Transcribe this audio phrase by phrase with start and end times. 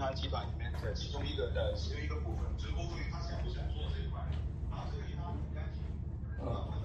[0.00, 2.44] 行集团里面的其中一个的其中一个部分。
[2.56, 4.20] 只不过他想不想做这一块，
[4.70, 5.84] 然后这个银行很干净，
[6.44, 6.79] 啊。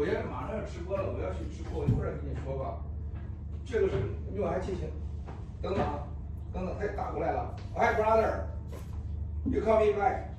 [0.00, 2.80] 我要马上要直播了，我要去直播，我一会儿跟你说吧。
[3.66, 3.96] 这个是
[4.34, 4.88] 用来进行，
[5.60, 6.08] 等等啊，
[6.54, 7.54] 等等，他打过来了。
[7.74, 8.46] Hi brother,
[9.44, 10.30] you call me back.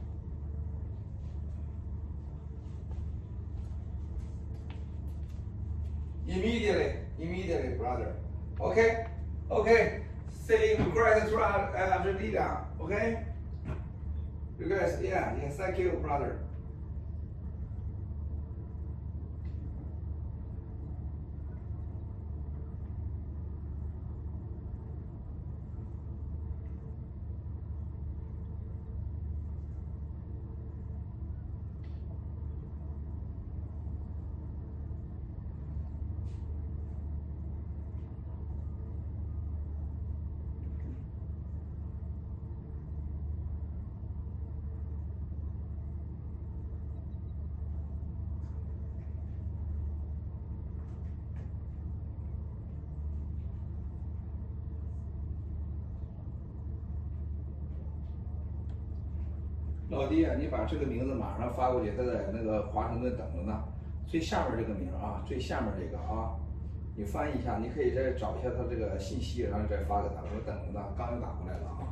[6.25, 8.15] Immediately, immediately, brother.
[8.59, 9.05] Okay,
[9.51, 10.01] okay.
[10.47, 12.65] Say great throughout Argentina.
[12.79, 13.27] Okay.
[14.57, 15.51] You guys, yeah, yeah.
[15.51, 16.39] Thank you, brother.
[59.91, 63.61] 老弟啊，你把这个名字马上发过去，他在那个华盛顿等着呢。
[64.07, 66.31] 最下面这个名啊，最下面这个啊，
[66.95, 70.21] 你翻译一下，你可以再找一下他这个信息，然后再发给他。
[70.23, 71.83] 我等着呢，刚又打过来了啊。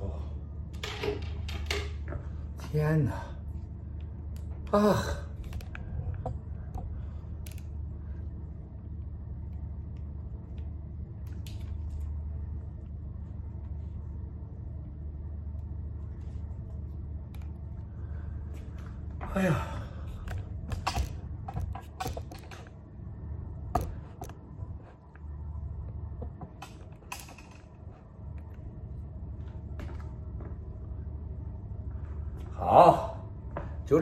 [0.00, 0.02] 哦，
[2.58, 3.12] 天哪！
[4.70, 4.96] 啊！
[19.34, 19.66] 哎呀，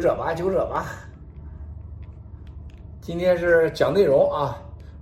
[0.03, 0.85] 者，吧，就这吧。
[3.01, 4.59] 今天是讲内容啊，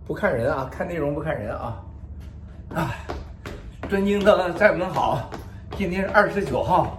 [0.06, 1.82] 不看人啊，看内容不看人啊。
[2.74, 2.94] 啊，
[3.88, 5.28] 尊敬的战友们好，
[5.76, 6.96] 今天是二十九号，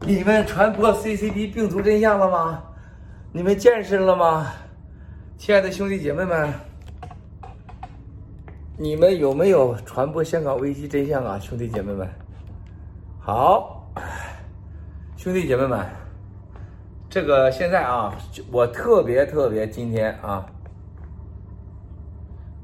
[0.00, 2.62] 你们传播 CCD 病毒真相了吗？
[3.32, 4.46] 你们见识了吗？
[5.36, 6.52] 亲爱的兄弟姐妹们，
[8.78, 11.38] 你们有没有传播香港危机真相啊？
[11.38, 12.08] 兄弟姐妹们，
[13.20, 13.86] 好，
[15.16, 16.01] 兄弟姐妹们。
[17.12, 18.16] 这个现在啊，
[18.50, 20.46] 我特别特别今天啊，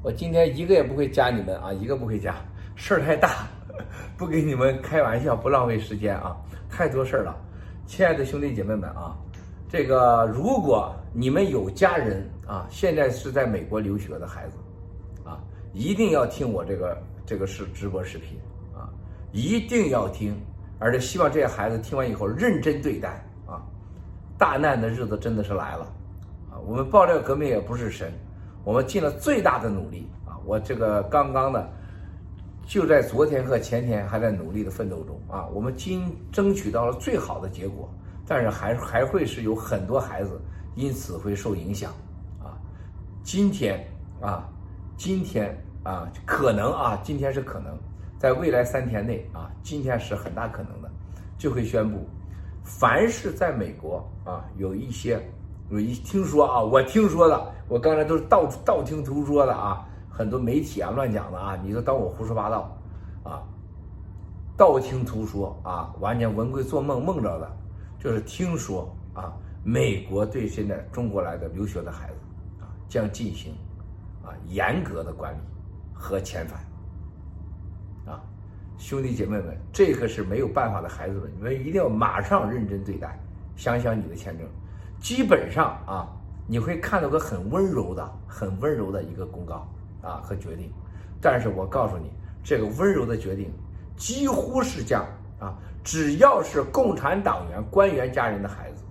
[0.01, 2.35] 我今天一个也不会加你们啊，一个不会加，
[2.75, 3.47] 事儿太大，
[4.17, 6.35] 不跟你们开玩笑，不浪费时间啊，
[6.67, 7.37] 太多事儿了。
[7.85, 9.15] 亲爱的兄弟姐妹们啊，
[9.69, 14.57] 这个如果你们有家人啊，现在是在美国留学的孩子
[15.29, 15.39] 啊，
[15.73, 18.39] 一定要听我这个这个是直播视频
[18.75, 18.89] 啊，
[19.31, 20.35] 一定要听，
[20.79, 23.23] 而且希望这些孩子听完以后认真对待。
[24.39, 25.83] 大难的日子真的是来了，
[26.49, 28.13] 啊，我们爆料革命也不是神，
[28.63, 31.69] 我们尽了最大的努力啊，我这个刚刚的，
[32.65, 37.93] 就在昨天和前天还在努力的奋斗中啊，我们今争取到了最好的结果，
[38.25, 40.39] 但是还还会是有很多孩子
[40.73, 41.91] 因此会受影响，
[42.41, 42.55] 啊，
[43.21, 43.85] 今天
[44.21, 44.47] 啊，
[44.95, 45.53] 今天
[45.83, 47.77] 啊，可能啊，今天是可能，
[48.17, 50.89] 在未来三天内啊，今天是很大可能的，
[51.37, 52.07] 就会宣布。
[52.69, 55.19] 凡是在美国啊，有一些，
[55.71, 62.77] 有一听说啊，我听说的，我刚才都是道道听途说的啊，很多媒体啊乱讲的啊，你就当我胡说八道，
[63.23, 63.41] 啊，
[64.55, 67.57] 道听途说啊，完全文贵做梦梦着的，
[67.97, 69.33] 就是听说啊，
[69.63, 72.19] 美国对现在中国来的留学的孩子
[72.61, 73.51] 啊，将进行
[74.23, 75.39] 啊严格的管理
[75.91, 76.63] 和遣返。
[78.79, 83.19] 兄弟姐妹们，这个是没有办法的，孩子们，你们一定要马上认真对待。
[83.57, 84.47] 想想你的签证，
[85.01, 86.07] 基本上啊，
[86.47, 89.67] 你会看到个很温柔的、很温柔的一个公告
[90.01, 90.71] 啊和决定。
[91.19, 92.09] 但是我告诉你，
[92.41, 93.51] 这个温柔的决定
[93.97, 95.05] 几乎是将
[95.39, 98.83] 啊，只要是共产党员、官员家人的孩子，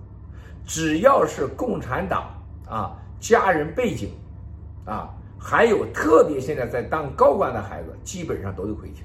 [0.67, 2.29] 只要是共产党
[2.69, 4.11] 啊家人背景
[4.85, 5.09] 啊，
[5.39, 9.03] 还有特别现在在当高官的孩子，基本上都有回去。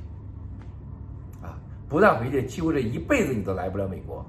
[1.89, 4.25] 不但回去，几乎这一辈子你都来不了美国，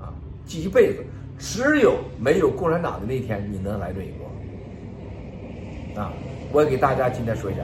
[0.00, 0.12] 啊，
[0.46, 1.04] 这一辈子
[1.38, 6.12] 只有没有共产党的那天，你能来美国，啊，
[6.52, 7.62] 我给大家今天说一下，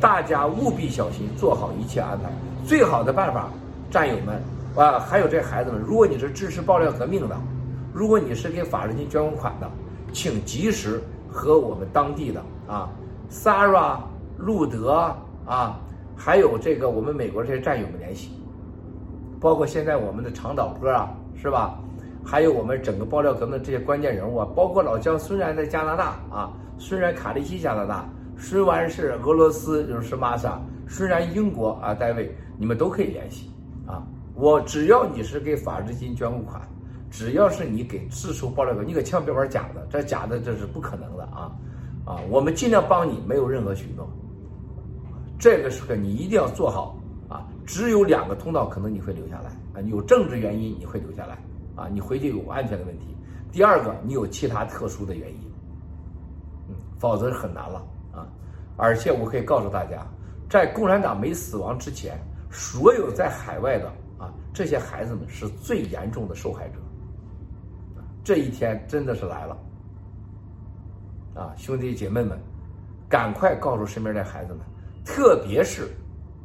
[0.00, 2.30] 大家务必小心，做好一切安排。
[2.66, 3.48] 最好的办法，
[3.90, 4.42] 战友们
[4.76, 7.40] 啊，还有这孩子们，如果你是支持爆料革命的，
[7.94, 9.70] 如果你是给法律金捐过款的，
[10.12, 12.90] 请及时和我们当地的啊
[13.30, 13.98] ，Sara、
[14.36, 15.14] 路德
[15.46, 15.80] 啊。
[16.22, 18.30] 还有这个，我们美国这些战友们联系，
[19.40, 21.80] 包括现在我们的长岛哥啊，是吧？
[22.22, 28.06] 还有我们整个爆料革命这些关键人物啊，包括老姜，虽然在加拿大啊，虽然卡利西加拿大，
[28.36, 33.50] 虽然是俄罗斯就是玛莎，虽然英国啊，单位你们都可以联系
[33.86, 34.06] 啊。
[34.34, 36.60] 我只要你是给法治金捐过款，
[37.10, 41.50] 只要是你给支持爆料革命，你可千万别玩假的，这假的这是不可能的啊
[42.04, 42.20] 啊！
[42.28, 44.06] 我们尽量帮你，没有任何许诺。
[45.40, 46.94] 这个时刻你一定要做好
[47.26, 47.48] 啊！
[47.66, 51.38] 只有两个通道可能你会留下来啊，有政治原因你会留下来
[51.74, 53.16] 啊，你回去有安全的问题。
[53.50, 55.52] 第二个，你有其他特殊的原因，
[56.68, 58.28] 嗯，否则很难了啊。
[58.76, 60.06] 而且我可以告诉大家，
[60.50, 62.18] 在共产党没死亡之前，
[62.50, 63.88] 所有在海外的
[64.18, 66.74] 啊这些孩子们是最严重的受害者。
[68.22, 69.56] 这一天真的是来了
[71.34, 72.38] 啊，兄弟姐妹们，
[73.08, 74.60] 赶快告诉身边的孩子们。
[75.04, 75.88] 特别是，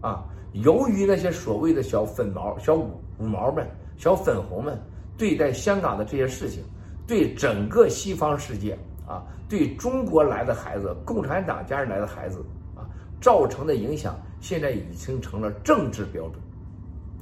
[0.01, 4.79] 啊，由于那些所谓的小粉毛、小五五毛们、小粉红们
[5.17, 6.63] 对待香港的这些事情，
[7.05, 12.43] 对整个西方世界啊，对中国来的孩子、共产党家人来的孩子
[12.75, 12.87] 啊，
[13.21, 16.41] 造成的影响，现在已经成了政治标准。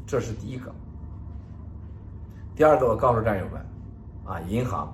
[0.05, 0.71] 这是第一个。
[2.55, 3.65] 第二个，我告诉战友们，
[4.25, 4.87] 啊，银行，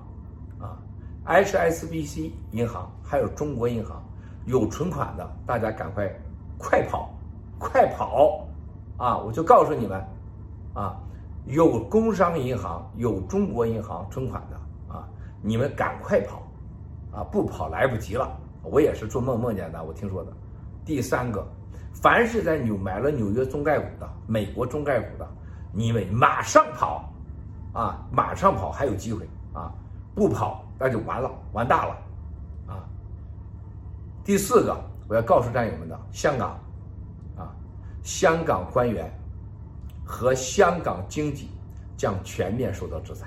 [0.58, 0.78] 啊
[1.26, 4.02] ，HSBC 银行还有中国银行
[4.46, 6.10] 有存款的，大家赶快。
[6.60, 7.10] 快跑，
[7.58, 8.46] 快跑！
[8.98, 10.06] 啊，我就告诉你们，
[10.74, 10.94] 啊，
[11.46, 15.08] 有工商银行、有中国银行存款的啊，
[15.40, 16.42] 你们赶快跑，
[17.10, 18.30] 啊，不跑来不及了。
[18.62, 20.30] 我也是做梦梦见的，我听说的。
[20.84, 21.42] 第三个，
[21.94, 25.26] 凡是在纽买了纽约中概股的、美国中概股的，
[25.72, 27.10] 你们马上跑，
[27.72, 29.72] 啊，马上跑还有机会啊，
[30.14, 31.96] 不跑那就完了，完大了，
[32.66, 32.84] 啊。
[34.22, 34.89] 第四个。
[35.10, 36.50] 我要告诉战友们的，香港，
[37.36, 37.50] 啊，
[38.04, 39.12] 香港官员
[40.04, 41.50] 和香港经济
[41.96, 43.26] 将全面受到制裁，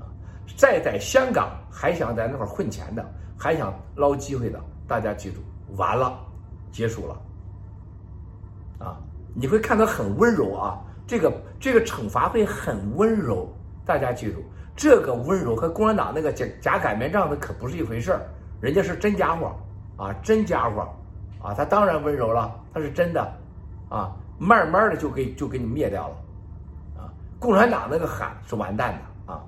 [0.00, 0.08] 啊，
[0.56, 3.04] 再在香港还想在那块混钱的，
[3.38, 5.40] 还想捞机会的，大家记住，
[5.76, 6.18] 完了，
[6.70, 7.22] 结束了。
[8.78, 8.96] 啊，
[9.34, 13.46] 你会看到很温柔啊，这个这个惩罚会很温柔，
[13.84, 14.42] 大家记住，
[14.74, 18.22] 这个温柔和共产党那个假假擀面杖的可不是一回事儿，
[18.62, 19.54] 人家是真家伙
[19.98, 20.88] 啊，真家伙
[21.42, 23.20] 啊，他当然温柔了，他是真的
[23.88, 26.16] 啊，慢慢的就给就给你灭掉了
[27.02, 29.42] 啊，共产党那个喊是完蛋的啊，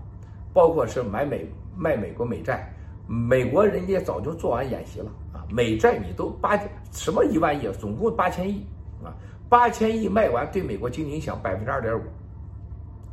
[0.53, 2.73] 包括是买美卖美国美债，
[3.07, 6.59] 美国人家早就做完演习了啊，美债你都八
[6.91, 8.67] 什么一万亿，总共八千亿。
[9.05, 9.13] 啊，
[9.51, 12.03] 八千亿卖完对美国经济影响百分之二点五，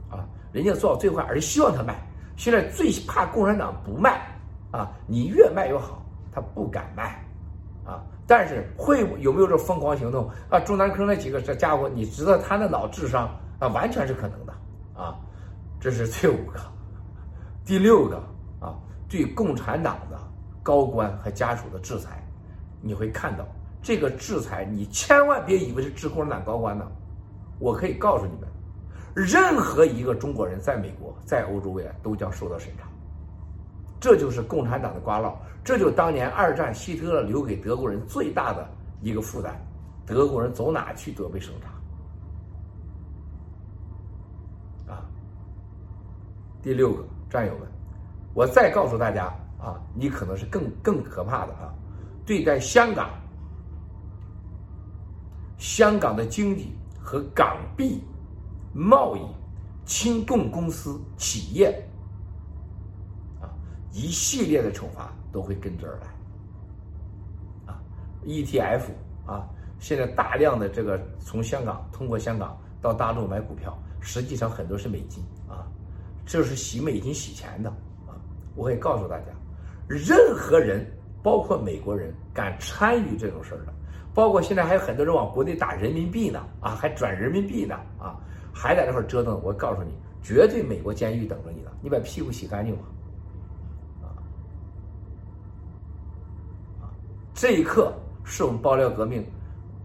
[0.10, 0.24] 啊，
[0.54, 1.94] 人家做到最坏，而且希望他卖。
[2.38, 4.22] 现在最怕共产党不卖，
[4.72, 7.22] 啊，你越卖越好，他不敢卖，
[7.84, 10.58] 啊，但是会有没有这疯狂行动啊？
[10.58, 14.54] 中南坑那几个这家伙，你知道他那脑智商啊，完全是可能的，
[14.96, 15.20] 啊，
[15.82, 16.58] 这是第五个，
[17.66, 18.16] 第六个
[18.62, 20.18] 啊，对共产党的
[20.64, 22.26] 高官和家属的制裁，
[22.80, 23.46] 你会看到。
[23.82, 26.90] 这个制裁，你千万别以为是治共产党高官的，
[27.60, 28.48] 我可以告诉你们，
[29.14, 32.88] 任何一个中国人在美国、在欧洲未来都将受到审查。
[34.02, 38.68] 这就是共产党的瓜烙，这就当年二战希特勒留给德国人最大的
[39.00, 39.56] 一个负担，
[40.08, 41.70] 德国人走哪去都被审查。
[44.92, 45.06] 啊，
[46.64, 47.68] 第六个战友们，
[48.34, 49.26] 我再告诉大家
[49.60, 51.72] 啊，你可能是更更可怕的啊，
[52.26, 53.08] 对待香港。
[55.60, 58.04] 香港的经济和港币
[58.74, 59.22] 贸易、
[59.86, 61.88] 亲共公司企业，
[63.92, 67.74] 一系列的惩罚都会跟着而来。
[67.74, 67.80] 啊
[68.26, 68.82] ，ETF
[69.26, 69.48] 啊，
[69.80, 75.68] 现在大量的这个从香港通过香港到大陆买股票，实际上很多是美金啊，
[76.26, 77.70] 这是洗美金洗钱的
[78.08, 78.16] 啊。
[78.56, 79.26] 我可以告诉大家，
[79.88, 80.86] 任何人，
[81.22, 83.74] 包括美国人，敢参与这种事儿的。
[84.14, 88.20] 包括现在还有很多人往国内打人民币呢，啊，还转人民币呢，啊，
[88.54, 89.42] 还在那块折腾。
[89.42, 92.82] 我告诉你，绝对美国监狱等着你呢，你把屁股洗干净吧，
[94.02, 94.06] 啊，
[96.82, 96.92] 啊，
[97.42, 97.92] 这一刻
[98.24, 99.26] 是我们爆料革命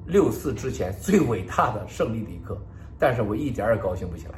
[0.05, 2.55] 六四之前最伟大的胜利的一刻，
[2.99, 4.35] 但是我一点也高兴不起来，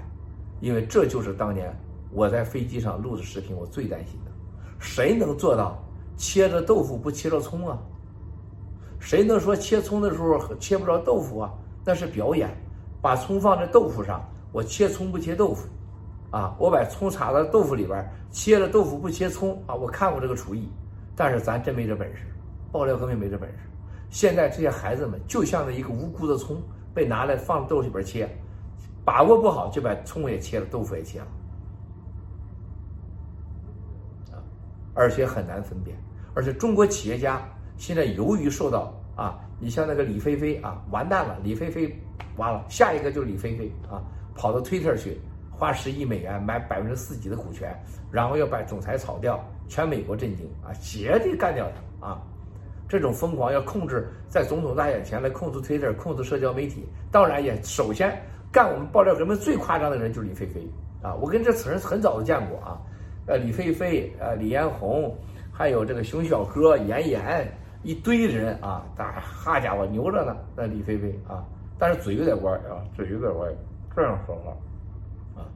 [0.60, 1.76] 因为这就是当年
[2.12, 4.30] 我在飞机上录的视频，我最担心的，
[4.78, 5.84] 谁能做到
[6.16, 7.76] 切着豆腐不切着葱啊？
[9.00, 11.52] 谁能说切葱的时候切不着豆腐啊？
[11.84, 12.48] 那是表演，
[13.02, 15.66] 把葱放在豆腐上，我切葱不切豆腐，
[16.30, 19.74] 啊，我把葱插到豆腐里边，切了豆腐不切葱啊！
[19.74, 20.68] 我看过这个厨艺，
[21.16, 22.22] 但是咱真没这本事，
[22.78, 23.56] 爆料革命没这本事。
[24.08, 26.62] 现在这些孩子们就像那一个无辜的葱，
[26.94, 28.28] 被拿来放豆里边切，
[29.04, 31.26] 把握不好就把葱也切了，豆腐也切了，
[34.30, 34.38] 啊，
[34.94, 35.96] 而且很难分辨，
[36.34, 37.42] 而且中国企业家。
[37.76, 41.92] 现在由于受到啊，你像那个李飞飞啊，完蛋了，李飞飞
[42.36, 44.00] 完了，下一个就是李飞飞啊，
[44.36, 45.20] 跑到推特去，
[45.50, 47.76] 花十亿美元买百分之四几的股权，
[48.12, 51.68] 然后要把总裁炒掉，全美国震惊啊，绝对干掉
[52.00, 52.22] 他啊！
[52.88, 58.18] 这种疯狂要控制在总统大选前来控制 Twitter，，控制社交媒体，当然也首先
[58.50, 60.66] 干我们爆料革命最夸张的人就是李飞飞
[61.02, 62.80] 啊，我跟这此人很早就见过啊，
[63.26, 65.14] 呃，李飞飞，呃，李彦宏，
[65.52, 67.46] 还有这个熊小哥，严严。
[67.84, 71.44] 一堆人啊，大哈家伙牛着呢，那李飞飞啊，
[71.78, 73.46] 但是嘴有点歪啊，嘴有点歪，
[73.94, 74.50] 这样说话
[75.40, 75.46] 啊，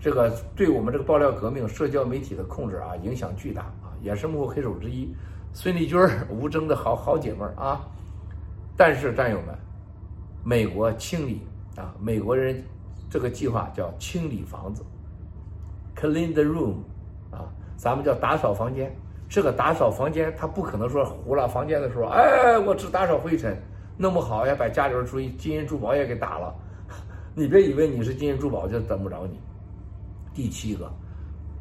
[0.00, 5.12] 这个对我们这个爆料革命、社交媒体的控制啊，影响巨大啊，也是幕后黑手之一。
[5.56, 5.96] 孙立军、
[6.28, 7.80] 吴征的好好姐妹儿啊，
[8.76, 9.56] 但是战友们，
[10.42, 11.46] 美国清理
[11.76, 12.60] 啊，美国人
[13.08, 14.84] 这个计划叫清理房子
[15.94, 16.74] ，clean the room
[17.30, 17.46] 啊，
[17.76, 18.92] 咱们叫打扫房间。
[19.28, 23.56] 这个打扫房间，他不可能说糊了房间的时候，哎，我只打扫灰尘，
[23.96, 26.52] 弄不好要，把家里边注意金银珠宝也给打了。
[27.32, 29.40] 你别以为你是金银珠宝就等不着你。
[30.34, 30.92] 第七个，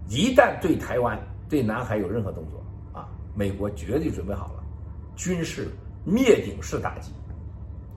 [0.10, 2.63] 一旦对台湾、对南海有任何动作，
[3.36, 4.64] 美国绝对准备好了，
[5.16, 5.70] 军事
[6.04, 7.12] 灭顶式打击，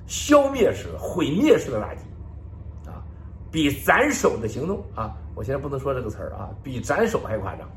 [0.07, 2.03] 消灭式、毁灭式的打击，
[2.87, 3.03] 啊，
[3.51, 7.69] 比斩首的行动啊，我现在不能说这个词儿啊，比斩首还夸张。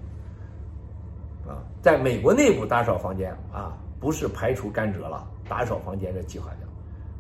[1.48, 5.28] 啊，在美国内部打扫房间啊，不是排除甘蔗了。
[5.48, 6.68] 打扫房间这计划的，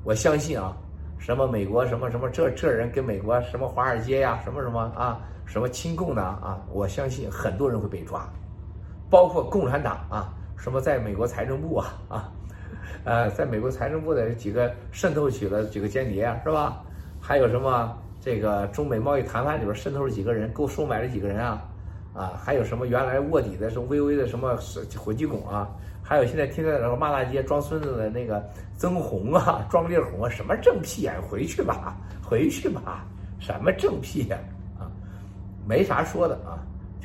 [0.03, 0.77] 我相信啊，
[1.17, 8.31] 什么美国什么什么这这人跟美国什么华尔街呀，什么什么啊，什么亲共的啊，我相信很多人会被抓，
[9.09, 12.31] 包括共产党啊，什么在美国财政部啊啊，
[13.03, 16.81] 呃，在美国财政部的几个渗透起了几个间谍啊是吧？
[17.19, 21.65] 还有什么这个中美贸易谈判里边渗透了几个人，够收买了几个人啊？
[22.13, 24.57] 啊，还有什么原来卧底的什么微微的什么
[24.97, 25.69] 火鸡拱啊，
[26.03, 28.43] 还有现在天天在那骂大街装孙子的那个
[28.75, 33.05] 曾红啊、庄丽红啊，什么正屁啊，回去吧，回去吧，
[33.39, 34.37] 什么正屁眼
[34.77, 34.89] 啊，
[35.67, 36.59] 没啥说的啊，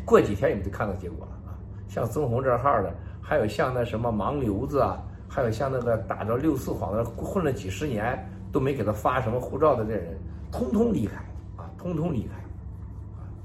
[0.05, 1.44] 过几天你们就看到结果了，
[1.89, 8.19] 像曾红这号的，还有像那什么盲流子啊，还有像那个打着六四幌的混了几十年
[8.53, 10.19] 都没给他发什么护照的这人，
[10.51, 11.17] 通通离开
[11.57, 12.35] 啊，通通离开，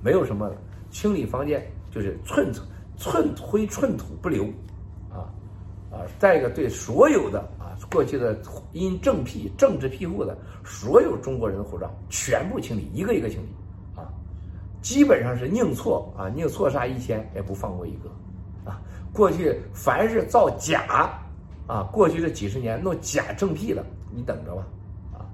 [0.01, 0.51] 没有什么。
[0.91, 2.51] 清理房间就是寸
[2.97, 4.45] 寸灰寸土不留，
[5.11, 5.29] 啊
[5.91, 6.01] 啊！
[6.17, 8.35] 再一个，对所有的啊过去的
[8.73, 13.49] 因政辟政治庇护的所有中国人的护照全部清理，一个一个清理，
[13.95, 14.09] 啊，
[14.81, 18.09] 基本上是宁错啊宁错杀一千也不放过一个，
[19.13, 21.09] 过去凡是造假
[21.67, 24.67] 啊，过去这几十年弄假政辟的，你等着吧，
[25.13, 25.25] 啊，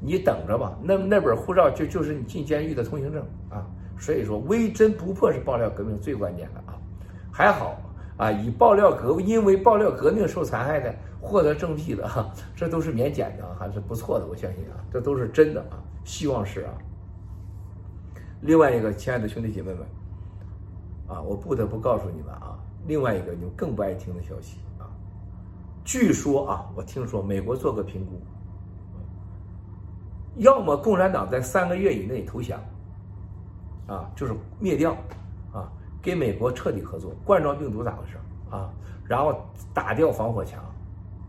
[0.00, 3.66] 你等着吧，那那本护照就就是你进监狱的通行证啊。
[3.98, 6.74] 所以说，微针不破是爆料革命最关键的啊！
[7.30, 7.80] 还好
[8.16, 14.26] 啊，以爆料革因为爆料革命受残害的获得政绩的哈，这都是免检的，还是不错的。
[14.26, 16.74] 我相信啊，这都是真的啊，希望是啊。
[18.40, 19.86] 另外一个，亲爱的兄弟姐妹们
[21.06, 24.86] 啊，我不得不告诉你们啊，另外一个你们更不爱听的消息啊，
[25.84, 28.20] 据说啊，我听说美国做个评估，
[30.36, 32.60] 要么共产党在三个月以内投降。
[33.84, 34.92] 啊，就是灭掉，
[35.52, 35.68] 啊，
[36.00, 37.12] 跟美国彻底合作。
[37.24, 38.16] 冠状病毒咋回事
[38.48, 38.70] 啊？
[39.04, 39.34] 然后
[39.74, 40.62] 打掉防火墙，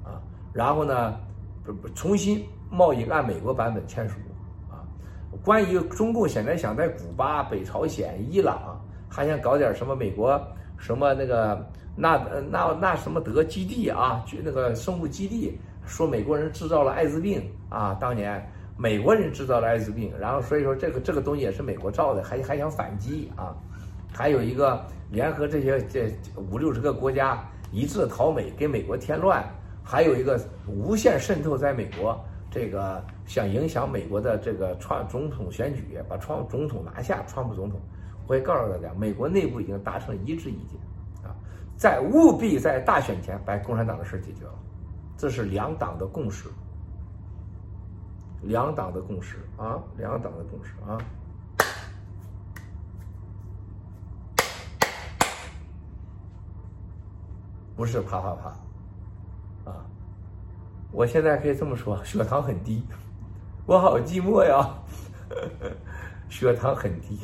[0.03, 0.21] 啊，
[0.53, 1.19] 然后呢，
[1.65, 4.19] 不不重新贸易按美国版本签署，
[4.69, 4.85] 啊，
[5.43, 8.79] 关于中共现在想在古巴、北朝鲜、伊朗
[9.09, 10.39] 还想搞点什么美国
[10.83, 12.17] 什么那个那
[12.51, 18.45] 那那什么德基地啊，就那个生物基地，说美国人制造了艾滋病啊，当年。
[18.75, 23.55] 美国人制造了艾滋病，然后所以说这个这个东西也是美国造的，还还想反击啊，
[24.11, 26.11] 还有一个联合这些这
[26.51, 29.45] 五六十个国家一致讨美，给美国添乱，
[29.83, 37.79] 还有一个无限渗透在美国，这个想影响美国的这个创总统选举，把创总统拿下，川普总统。
[38.27, 40.79] 我也告诉大家，美国内部已经达成一致意见
[41.23, 41.35] 啊，
[41.77, 44.53] 在务必在大选前把共产党的事解决了，
[45.17, 46.49] 这是两党的共识。
[48.45, 50.97] 两党的共识啊，两党的共识啊，
[57.73, 59.85] 不是啪啪啪啊！
[60.91, 62.85] 我现在可以这么说，血糖很低，
[63.65, 64.69] 我好寂寞呀，
[66.27, 67.21] 血糖很低，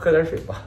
[0.00, 0.62] 喝点水吧。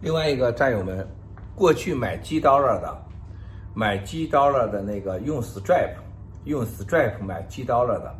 [0.00, 1.08] 另外一个战友们，
[1.54, 3.05] 过去买 G dollar 的，
[3.78, 5.96] 买 G dollar 的那个用 Stripe，
[6.44, 8.14] 用 Stripe 买 G dollar 的，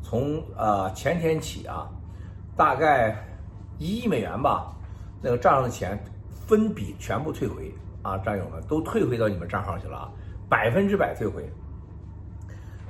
[0.00, 1.90] 从呃前天起啊，
[2.56, 3.16] 大概
[3.80, 4.72] 一亿美元吧，
[5.20, 6.00] 那个账上的钱
[6.46, 10.10] 分笔全部退回啊，战友们都退回到你们账号去了啊，
[10.48, 11.52] 百分之百退回。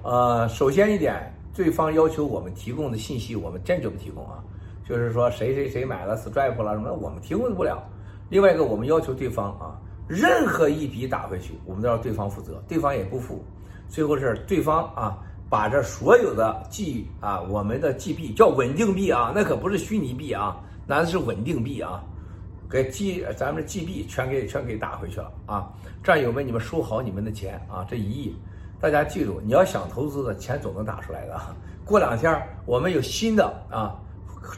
[0.03, 4.45] 呃，首先一点，对方要求我们提供的信息，我们坚决不提供啊，
[4.87, 7.83] 就是说谁谁谁买了 Stripe 了什么，我们提供不了。
[8.29, 13.45] 另外一个，我们要求对方啊，任何一笔打回去，我们都要对方负责，对方也不付。
[13.89, 22.03] 最后是对方啊，把这所有的 G 啊，我们的 G 币叫稳定币啊，那可不是虚拟币啊，那是稳定币啊，
[22.71, 25.71] 给 G 咱们 G 币全给全给打回去了啊。
[26.03, 28.37] 战友们，你们收好你们的钱啊，这一亿，
[28.81, 31.41] 大家记住，你要想投资的钱总能打出来的。
[31.85, 33.95] 过两天我们有新的啊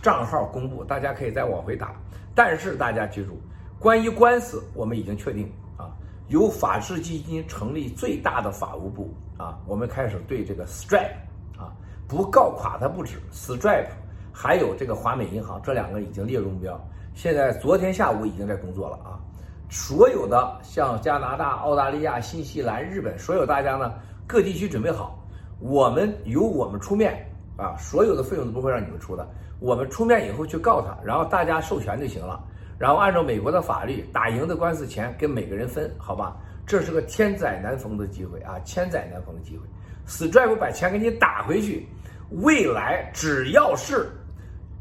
[0.01, 1.93] 账号公布，大家可以再往回打。
[2.35, 3.41] 但是大家记住。
[3.85, 5.93] 关于官司，我们已经确定啊，
[6.29, 11.13] 由法治基金成立最大的法务部啊，我们开始对这个 Stripe
[11.59, 11.69] 啊，
[12.09, 13.91] 不告垮它不止，Stripe
[14.33, 19.21] 还有这个华美银行这两个已经列入目标，现在昨天下午已经在工作了啊，
[19.69, 23.93] 所有的像加拿大、澳大利亚、新西兰、日本，所有大家呢
[24.27, 25.23] 各地区准备好，
[25.61, 27.23] 我们由我们出面
[27.59, 29.29] 啊，所有的费用都不会让你们出的，
[29.61, 32.43] 我们出面以后去告他，然后大家授权就行了。
[32.79, 36.37] 然后按照美国的法律，打赢的官司钱跟每个人分，好吧？
[36.67, 39.67] 这是个千载难逢的机会啊，千载难逢的机会。
[40.07, 41.87] Stripe 把钱给你打回去，
[42.31, 44.11] 未来只要是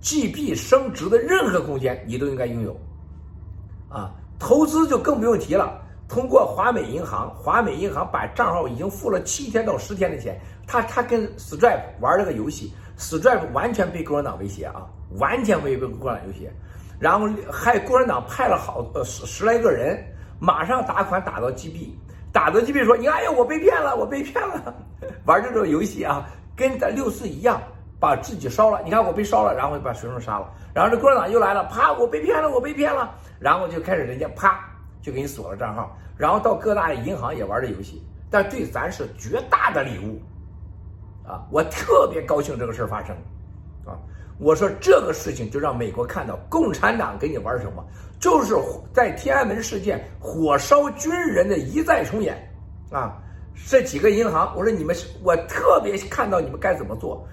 [0.02, 2.76] GB 升值的任何空间，你都应该拥有。
[3.90, 10.40] 啊，投资就更不用提了，通过华美银行，华美银行把账号已经付了七天到十天的钱。
[10.66, 16.52] 他他跟 Stripe 玩了个游戏，Stripe 完全被共产党威胁啊，完全被被共产党威胁。
[17.00, 20.02] 然后还共产党派了好呃十十来个人，
[20.40, 21.90] 马上打款打到 GB，
[22.32, 24.74] 打到 GB 说你哎呀我被骗了，我被骗了，
[25.26, 26.26] 玩这种游戏啊，
[26.56, 27.62] 跟咱六四一样，
[28.00, 28.82] 把自己烧了。
[28.84, 30.52] 你看我被烧了，然后把学生杀了。
[30.74, 33.14] 然后这共产党又来了，啪我被骗了，我被骗了。
[33.40, 34.60] 然后就开始人家啪
[35.02, 40.22] 就给你锁了账号，然后到各大银行也玩这游戏，但对咱是绝大的礼物。
[41.28, 43.16] 啊，我特别高兴这个事儿发生，
[44.40, 47.86] 我说这个事情就让美国看到共产党跟你玩什么，
[48.20, 48.56] 就是
[48.94, 52.36] 在天安门事件火烧军人的一再重演，
[52.92, 53.18] 啊，
[53.68, 57.28] 这几个银行，我说你们，我特别看到你们该怎么做，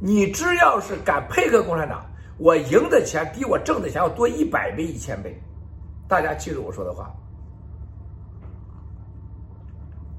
[0.00, 2.04] 你只要是敢配合共产党，
[2.38, 5.40] 我赢的钱比我挣的钱要多一百倍、一千倍，
[6.08, 7.14] 大家记住我说的话，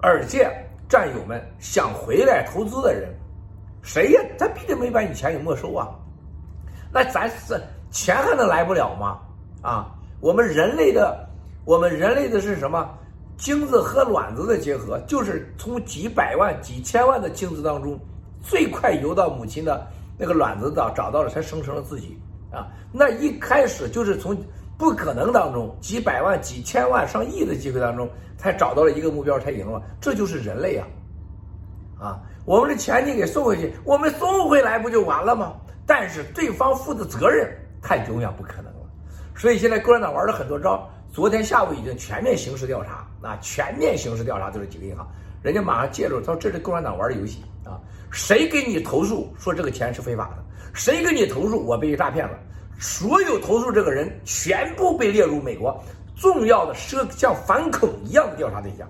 [0.02, 0.50] 而且。
[0.90, 3.14] 战友们想回来投资的人，
[3.82, 4.22] 谁呀？
[4.40, 5.90] 他必定没把你钱给没收啊！
[6.92, 9.20] 那咱是钱还能来不了吗？
[9.62, 11.28] 啊，我们人类的，
[11.66, 12.90] 我们人类的是什么？
[13.38, 18.00] 精子和卵子的结合，就是从几百万、几千万的精子当中，
[18.42, 19.86] 最快游到母亲的
[20.18, 22.18] 那个卵子的找到了，才生成了自己
[22.52, 22.68] 啊！
[22.92, 24.36] 那一开始就是从
[24.78, 28.10] 不可能当中，几百万、几千万、上亿的机会当中。
[28.40, 29.82] 才找到了一个目标，才赢了。
[30.00, 30.88] 这就是人类啊！
[32.00, 35.56] 啊，我们的钱你给送回去，我们送回来不就完了吗？
[35.88, 37.50] 但是对方负的责任，
[37.82, 38.82] 他永远不可能了。
[39.36, 40.88] 所以现在共产党玩了很多招。
[41.14, 45.08] 昨天下午已经全面刑事调查，啊，全面刑事调查就是几个银行，
[45.42, 47.80] 人家马上介入，他说这是共产党玩的游戏啊！
[48.12, 50.44] 谁给你投诉说这个钱是非法的？
[50.74, 52.38] 谁给你投诉我被诈骗了？
[52.78, 55.82] 所有投诉这个人全部被列入美国。
[56.16, 58.88] 重要的涉像反恐一样的调查对象，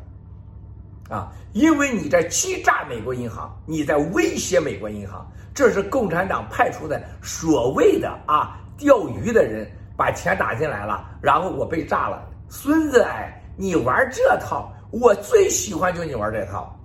[1.09, 16.77] 啊，因为你在欺诈美国银行，你在威胁美国银行，这是共产党派出的所谓的啊钓鱼的人把钱打进来了，然后我被炸了，孙子哎，你玩这套，我最喜欢就你玩这套，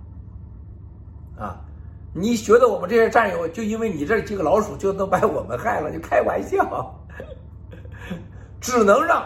[1.37, 1.59] 啊，
[2.13, 5.89] 你觉得我们这些战友就因为你这几个老鼠就能把我们害了？
[5.89, 6.93] 你开玩笑，
[8.61, 9.25] 只能让。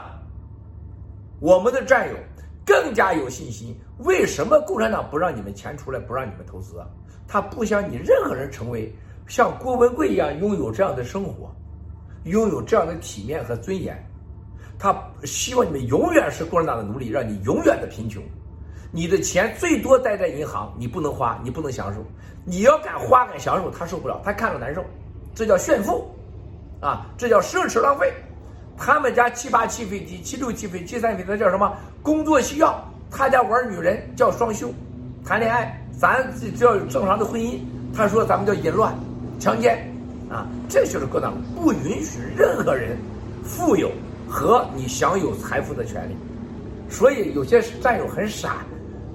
[1.40, 2.16] 我们的战友
[2.68, 3.74] 更加有信心。
[4.00, 6.86] 为什么共产党不让你们钱出来，不让你们投资啊？
[7.28, 8.94] 他不想你任何人成为
[9.28, 11.50] 像郭文贵一样拥有这样的生活，
[12.26, 13.98] 拥有这样的体面和尊严。
[14.78, 18.22] 他希望你们永远是共产党的奴隶，让你永远的贫穷。
[18.92, 22.06] 你的钱最多待在银行，你不能花，你不能享受。
[22.46, 24.84] 你要敢花敢享受，他受不了，他看着难受。
[25.34, 26.10] 这叫炫富，
[26.80, 28.14] 啊，这叫奢侈浪费。
[28.78, 31.76] 他们家七八七飞机，七六七飞，七三飞，那叫什么？
[32.04, 32.80] 工作需要。
[33.10, 34.70] 他家玩女人叫双休，
[35.26, 37.58] 谈恋爱，咱只要有正常的婚姻。
[37.96, 38.94] 他说咱们叫淫乱、
[39.40, 39.90] 强奸，
[40.30, 42.98] 啊，这就是共产党不允许任何人
[43.44, 43.90] 富有
[44.28, 46.16] 和你享有财富的权利。
[46.90, 48.58] 所以有些战友很傻，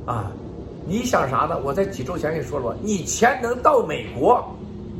[0.06, 0.32] 啊，
[0.86, 1.60] 你想啥呢？
[1.62, 4.42] 我在几周前跟你说了，你钱能到美国，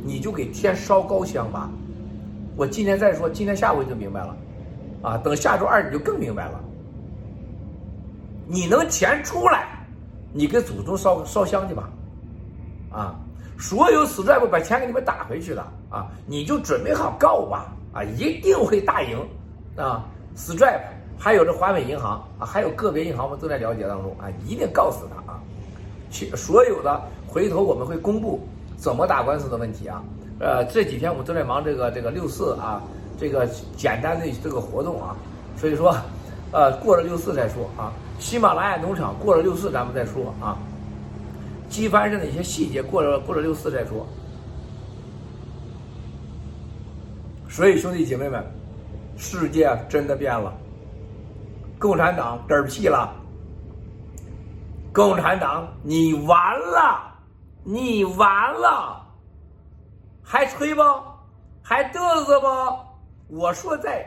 [0.05, 1.67] 你就给天烧高香吧。
[2.55, 4.37] 我今天再说，今天下午就明白了。
[5.03, 6.59] 啊，等下周二你就更明白了。
[8.47, 9.85] 你能钱出来，
[10.31, 11.89] 你给祖宗烧烧香去吧。
[12.91, 13.15] 啊，
[13.59, 17.73] 所有死债不把钱给你们打回去的啊，你就准备好告吧。
[17.91, 19.19] 啊，一定会大赢。
[19.75, 20.81] 啊，Stripe
[21.17, 25.39] 还有这华美银行啊，还有个别银行我们都在了解当中啊，一定告死他啊。
[26.09, 28.39] 去所有的回头我们会公布
[28.77, 30.03] 怎么打官司的问题啊。
[30.39, 32.81] 呃，这几天我们都在忙这个这个六四啊。
[33.17, 35.15] 这个简单的这个活动啊，
[35.57, 35.95] 所以说，
[36.51, 37.91] 呃，过了六四再说啊。
[38.19, 40.57] 喜马拉雅农场过了六四咱们再说啊。
[41.69, 44.05] 机翻上的一些细节过了过了六四再说。
[47.49, 48.43] 所以兄弟姐妹们，
[49.17, 50.53] 世界真的变了，
[51.79, 53.13] 共产党嗝屁了，
[54.91, 57.13] 共产党你完了，
[57.63, 59.05] 你完了，
[60.23, 60.81] 还吹不？
[61.61, 62.47] 还嘚瑟不？
[63.33, 64.05] 我说在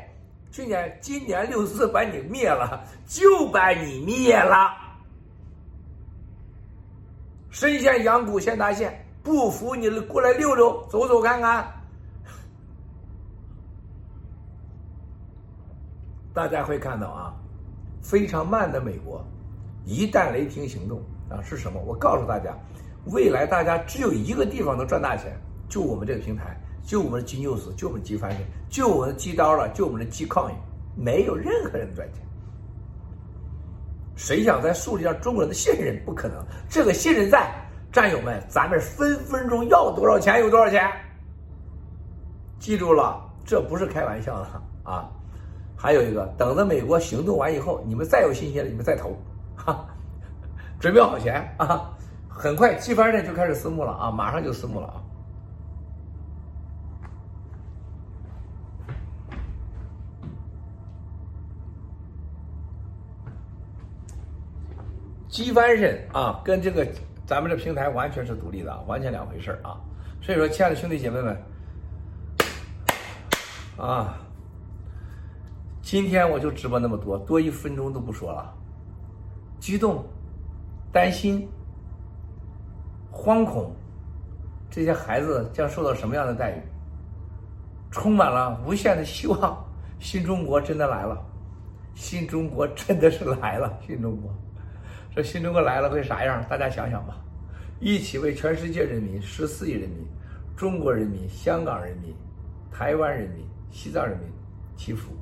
[0.53, 4.71] 去年、今年六四把你灭了，就把你灭了。
[7.51, 11.67] 深陷阳谷先达县，不服你过来溜溜，走走看看。
[16.33, 17.35] 大家会看到啊，
[18.01, 19.27] 非常慢的美国，
[19.85, 21.81] 一旦雷霆行动啊是什么？
[21.81, 22.57] 我告诉大家，
[23.07, 25.37] 未来大家只有一个地方能赚大钱，
[25.69, 26.57] 就我们这个平台。
[26.87, 30.55] 就我们的金牛死，就我们鸡翻身，就我们的鸡刀了，就我们的鸡抗议，
[30.94, 32.25] 没有任何人赚钱。
[34.14, 36.01] 谁想再树立上中国人的信任？
[36.07, 36.37] 不可能。
[36.70, 37.53] 这个信任在，
[37.92, 40.88] 战友们，咱们分分钟要多少钱有多少钱。
[42.61, 44.46] 记住了，这不是开玩笑的
[44.85, 45.11] 啊！
[45.77, 49.14] 还有一个，等着美国行动完以后，你们再有信心了，你们再投，
[49.57, 49.85] 哈，
[50.79, 51.92] 准备好钱啊！
[52.29, 55.03] 很快，机帆身就开始私募了啊，马上就私募了啊！
[65.37, 66.88] 机帆镇啊，跟这个
[67.27, 69.79] 咱们这平台完全是独立的，完全两回事啊！
[70.22, 71.37] 所以说，亲爱的兄弟姐妹们。
[73.77, 74.16] 啊，
[75.83, 78.51] 今天我就直播那么多，多一分钟都不说了。
[79.61, 80.03] 激动、
[80.90, 81.46] 担心、
[83.12, 83.70] 惶恐，
[84.70, 86.62] 这些孩子将受到什么样的待遇？
[87.90, 89.62] 充满了无限的希望。
[89.99, 91.22] 新中国真的来了，
[91.94, 93.79] 新中国真的是来了。
[93.87, 94.35] 新中国，
[95.16, 96.44] 这新中国来了会啥样？
[96.46, 97.16] 大家想想吧。
[97.81, 100.07] 一起为全世界人民、十四亿人民、
[100.55, 102.14] 中国人民、香港人民、
[102.70, 103.46] 台湾人民。
[103.72, 104.29] 西藏人民
[104.74, 105.12] 祈福。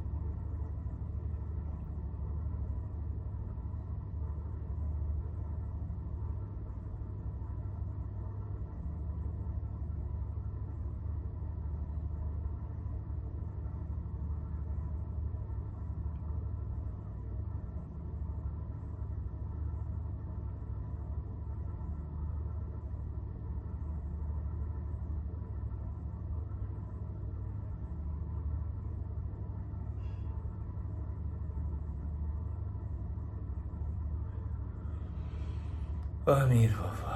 [36.35, 37.07] 阿弥陀佛，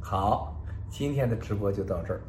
[0.00, 0.56] 好，
[0.88, 2.20] 今天的直播就到这儿。